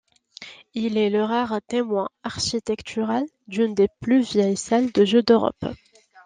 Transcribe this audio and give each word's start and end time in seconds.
Il 0.73 0.97
est 0.97 1.11
le 1.11 1.21
rare 1.23 1.59
témoin 1.67 2.09
architectural 2.23 3.23
d’une 3.47 3.75
des 3.75 3.87
plus 3.99 4.23
vieilles 4.31 4.57
salles 4.57 4.91
de 4.91 5.05
jeux 5.05 5.21
d’Europe. 5.21 5.63